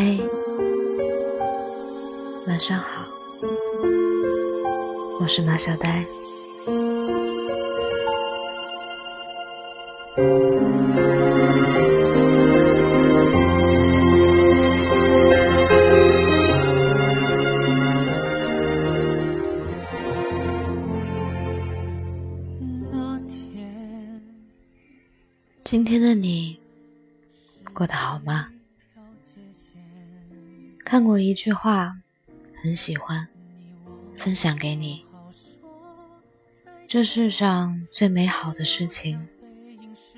[0.00, 0.16] 嘿，
[2.46, 3.04] 晚上好，
[5.18, 6.06] 我是马小呆。
[25.64, 26.56] 今天的你
[27.74, 28.37] 过得好吗？
[30.88, 31.98] 看过一句话，
[32.56, 33.28] 很喜欢，
[34.16, 35.04] 分享给你。
[36.86, 39.28] 这世上最美好的事情，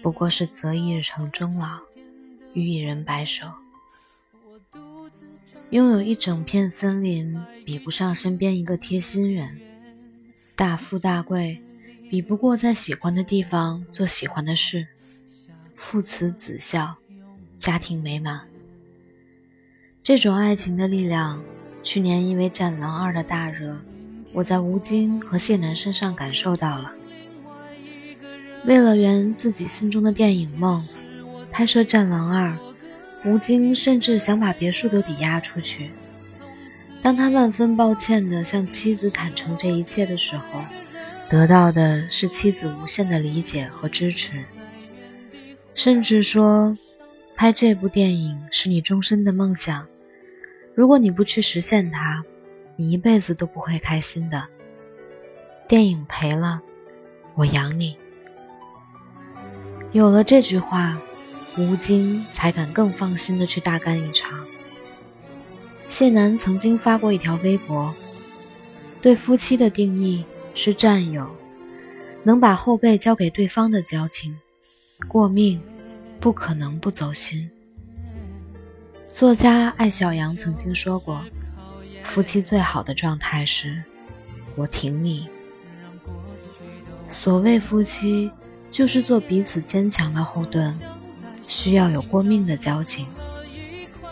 [0.01, 1.81] 不过是择一日成终老，
[2.53, 3.49] 与一人白首。
[5.71, 9.59] 拥有一整片森林，比不上身边一个贴心人；
[10.55, 11.61] 大富大贵，
[12.09, 14.87] 比不过在喜欢的地方做喜欢的事。
[15.75, 16.95] 父慈子孝，
[17.59, 18.50] 家庭美满。
[20.11, 21.41] 这种爱情的力量，
[21.85, 23.79] 去年因为《战狼二》的大热，
[24.33, 26.91] 我在吴京和谢楠身上感受到了。
[28.65, 30.85] 为了圆自己心中的电影梦，
[31.53, 32.49] 拍摄《战狼二》，
[33.25, 35.93] 吴京甚至想把别墅都抵押出去。
[37.01, 40.65] 当他万分抱歉地向妻子坦诚这一切的时候，
[41.29, 44.45] 得到的是妻子无限的理解和支持。
[45.77, 46.77] 甚至说，
[47.37, 49.87] 拍这部电影是你终身的梦想。
[50.81, 52.25] 如果你不去实现它，
[52.75, 54.47] 你一辈子都不会开心的。
[55.69, 56.63] 电影赔了，
[57.35, 57.99] 我养你。
[59.93, 60.99] 有了这句话，
[61.59, 64.43] 吴京才敢更放心的去大干一场。
[65.87, 67.95] 谢楠曾经发过一条微博，
[69.03, 71.29] 对夫妻的定义是战友，
[72.23, 74.35] 能把后背交给对方的交情。
[75.07, 75.61] 过命，
[76.19, 77.51] 不可能不走心。
[79.13, 81.23] 作家艾小羊曾经说过
[82.03, 83.83] ：“夫妻最好的状态是，
[84.57, 85.29] 我挺你。”
[87.11, 88.31] 所谓夫妻，
[88.71, 90.75] 就是做彼此坚强的后盾，
[91.47, 93.07] 需要有过命的交情。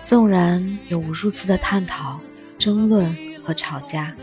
[0.03, 2.21] 纵然有无数次的探讨、
[2.59, 4.15] 争论和吵架，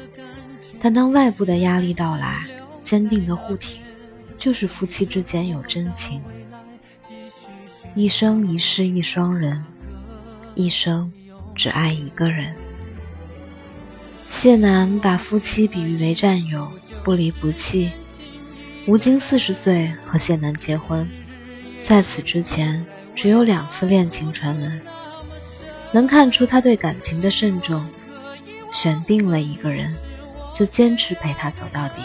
[0.79, 2.45] 但当外部的压力到来，
[2.81, 3.79] 坚定的护体，
[4.38, 6.21] 就是夫妻之间有真情。
[7.94, 9.63] 一生一世一双人，
[10.55, 11.11] 一生
[11.53, 12.55] 只爱一个人。
[14.27, 16.71] 谢楠把夫妻比喻为战友，
[17.03, 17.91] 不离不弃。
[18.88, 21.07] 吴京四十岁和谢楠结婚，
[21.79, 24.81] 在此之前只有两次恋情传闻，
[25.91, 27.85] 能看出他对感情的慎重。
[28.71, 29.95] 选定了一个人，
[30.51, 32.01] 就坚持陪他走到底。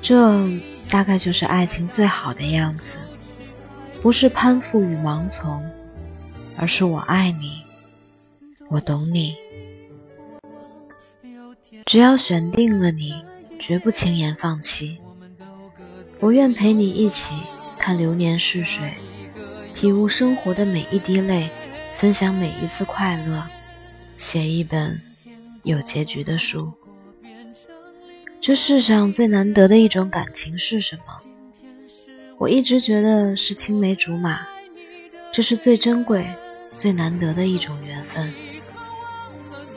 [0.00, 0.48] 这
[0.88, 2.96] 大概就是爱情最好的样子。
[4.00, 5.62] 不是攀附与盲从，
[6.60, 7.62] 而是我爱你，
[8.68, 9.34] 我懂你。
[11.86, 13.14] 只要选定了你，
[13.58, 14.98] 绝不轻言放弃。
[16.20, 17.32] 我愿陪你一起
[17.78, 18.92] 看流年逝水，
[19.72, 21.48] 体悟生活的每一滴泪，
[21.94, 23.42] 分享每一次快乐，
[24.18, 25.00] 写一本
[25.62, 26.70] 有结局的书。
[28.38, 31.02] 这世上最难得的一种感情是什么？
[32.36, 34.46] 我一直觉得是青梅竹马，
[35.32, 36.26] 这是最珍贵、
[36.74, 38.32] 最难得的一种缘分。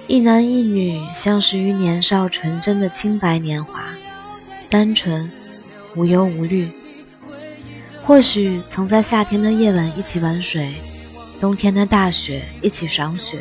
[0.08, 3.86] 一男一女相识于年少纯真的清白年华，
[4.70, 5.32] 单纯、
[5.96, 6.70] 无忧无虑。
[8.04, 10.74] 或许曾在夏天的夜晚一起玩水，
[11.40, 13.40] 冬天的大雪一起赏雪，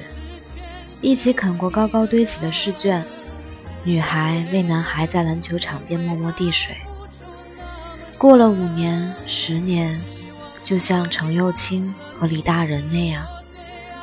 [1.01, 3.05] 一起啃过高高堆起的试卷。
[3.85, 6.77] 女孩为男孩在篮球场边默默递水。
[8.17, 10.01] 过了五年、十年，
[10.63, 13.27] 就像程又青和李大人那样，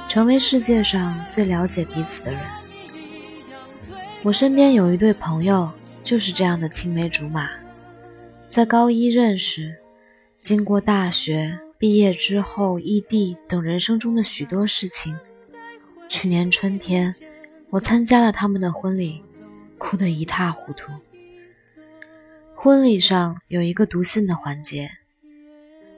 [0.10, 2.42] 成为世界上最了解彼此的人。
[4.24, 5.72] 我身边有一对朋友，
[6.04, 7.48] 就是这样的青梅竹马，
[8.48, 9.78] 在高一认识，
[10.42, 15.16] 经过大学毕业之后异地等人生中的许多事情，
[16.10, 17.16] 去年春天，
[17.70, 19.24] 我参加了他们的婚礼，
[19.78, 20.92] 哭得一塌糊涂。
[22.56, 24.90] 婚礼上有一个读信的环节，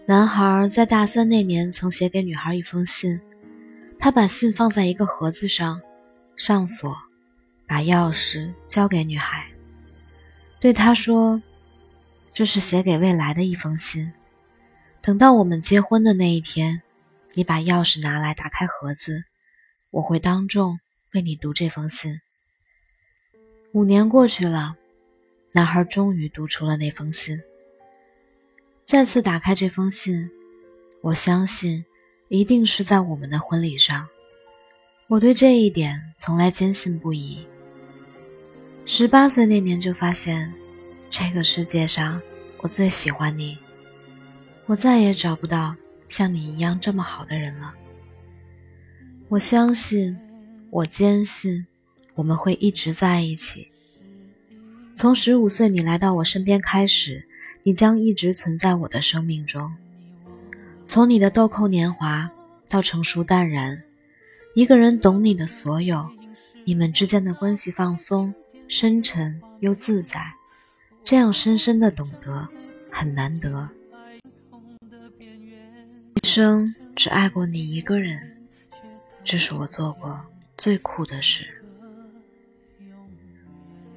[0.05, 3.19] 男孩在大三那年曾写给女孩一封信，
[4.01, 5.80] 他把信放在一个盒子上，
[6.36, 6.98] 上锁，
[7.68, 9.48] 把钥匙交给女孩，
[10.59, 11.39] 对她说
[12.33, 14.12] ：“这是写给未来的一封信，
[15.03, 16.81] 等到我们结婚的那一天，
[17.36, 19.24] 你把钥匙拿来，打开盒子，
[19.92, 20.80] 我会当众
[21.13, 22.19] 为你读这封信。”
[23.71, 24.77] 五年过去了。
[25.53, 27.38] 男孩终于读出了那封信。
[28.86, 30.31] 再次打开这封信，
[31.01, 31.83] 我相信，
[32.33, 34.07] 一定是在我们的婚礼上
[35.09, 37.45] 我对这一点从来坚信不疑。
[38.85, 40.53] 十八岁那年就发现，
[41.09, 42.21] 这个世界上
[42.59, 43.57] 我最喜欢你，
[44.65, 45.75] 我再也找不到
[46.07, 47.73] 像你一样这么好的人了。
[49.27, 50.17] 我相信，
[50.69, 51.67] 我坚信，
[52.15, 53.69] 我们会一直在一起。
[54.95, 57.27] 从十五岁你来到我身边开始，
[57.63, 59.75] 你将一直存在我的生命中。
[60.85, 62.29] 从你的豆蔻年华
[62.69, 63.81] 到成熟淡然。
[64.53, 66.09] 一个人懂你的所有，
[66.65, 68.33] 你们之间的关系放松、
[68.67, 70.33] 深沉又自在，
[71.05, 72.45] 这样深深的懂得
[72.91, 73.69] 很难得。
[76.21, 78.37] 一生只爱过你一个人，
[79.23, 80.19] 这是我做过
[80.57, 81.47] 最酷的事。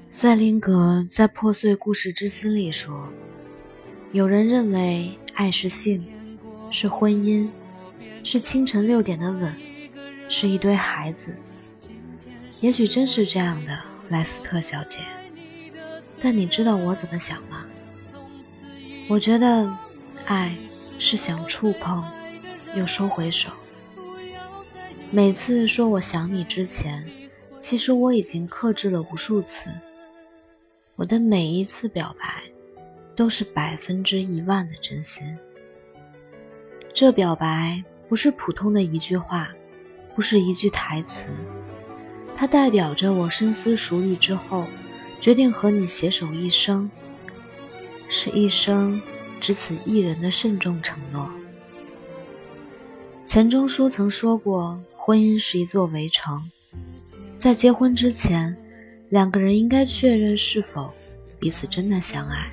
[0.09, 3.09] 塞林格在《破碎故事之心》里说
[4.15, 6.07] ：“有人认为爱是性，
[6.77, 7.49] 是婚姻，
[8.25, 9.55] 是清晨六点的吻。”
[10.29, 11.37] 是一堆孩子，
[12.61, 13.79] 也许真是这样的，
[14.09, 15.03] 莱斯特小姐。
[16.21, 17.65] 但你知道我怎么想吗？
[19.07, 19.73] 我觉得，
[20.25, 20.57] 爱
[20.99, 22.05] 是想触碰，
[22.75, 23.51] 又收回手。
[25.13, 27.07] 每次说我想你之前，
[27.61, 29.71] 其实我已经克制了无数次。
[30.97, 32.43] 我的每一次表白，
[33.15, 35.39] 都是百分之一万的真心。
[36.95, 39.51] 这表白不是普通的一句话。
[40.15, 41.29] 不是一句台词，
[42.37, 44.65] 它代表着我深思熟虑之后，
[45.21, 46.89] 决定和你携手一生，
[48.09, 49.03] 是一生
[49.41, 51.29] 只此一人的慎重承诺。
[53.27, 56.41] 钱钟书曾说过，婚姻是一座围城，
[57.37, 58.57] 在结婚之前，
[59.09, 60.95] 两个人应该确认是否
[61.41, 62.49] 彼此真的相爱，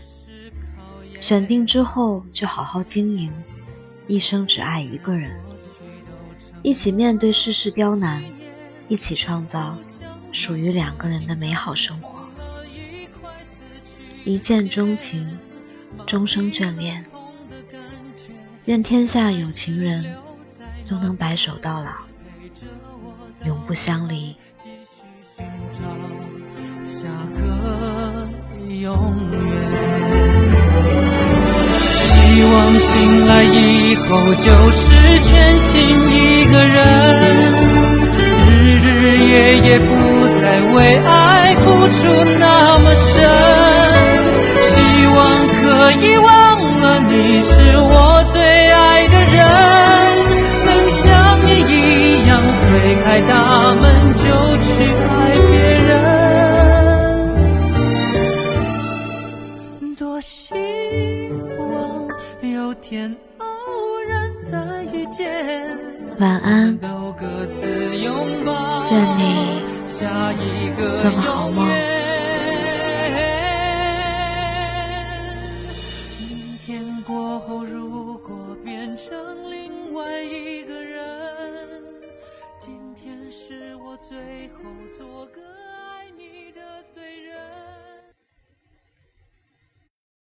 [1.19, 3.31] 选定之后就好好经营，
[4.11, 5.39] 一生只爱一个人。
[6.61, 8.21] 一起面对世事刁难，
[8.89, 9.77] 一起创造
[10.33, 12.27] 属于两个人的美好生活。
[14.25, 15.39] 一见钟情，
[16.05, 17.05] 终生眷恋。
[18.65, 20.13] 愿天下有情人
[20.89, 21.93] 都能白首到老，
[23.45, 24.35] 永不相离。
[32.91, 35.69] 醒来以后就是全新
[36.13, 36.79] 一个人，
[38.47, 39.91] 日日夜夜不
[40.41, 40.43] 再
[40.73, 41.99] 为爱付出
[42.37, 43.09] 那么深。
[44.69, 44.75] 希
[45.07, 45.17] 望
[45.47, 45.61] 可
[46.05, 46.27] 以忘
[46.81, 48.41] 了你是我最
[48.71, 49.39] 爱的人，
[50.65, 51.01] 能像
[51.45, 52.69] 你一样推
[53.03, 53.31] 开大
[53.73, 53.81] 门
[54.15, 54.23] 就
[54.61, 54.69] 去
[55.07, 55.09] 爱
[55.49, 55.51] 别
[55.87, 55.89] 人。
[59.97, 60.61] 多希望。
[60.61, 60.70] 有
[62.91, 63.45] 天偶
[64.05, 65.31] 然再遇见，
[66.19, 66.77] 晚安，
[68.91, 69.61] 愿你
[71.01, 71.80] 做个好梦。